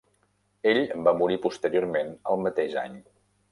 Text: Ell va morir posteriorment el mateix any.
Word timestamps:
Ell 0.71 0.79
va 1.09 1.13
morir 1.19 1.37
posteriorment 1.45 2.11
el 2.35 2.43
mateix 2.49 2.81
any. 2.87 2.99